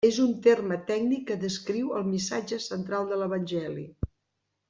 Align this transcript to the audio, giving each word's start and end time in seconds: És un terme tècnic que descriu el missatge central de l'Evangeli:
És 0.09 0.15
un 0.21 0.29
terme 0.45 0.77
tècnic 0.91 1.25
que 1.27 1.37
descriu 1.43 1.91
el 1.99 2.09
missatge 2.13 2.59
central 2.71 3.07
de 3.13 3.19
l'Evangeli: 3.23 3.87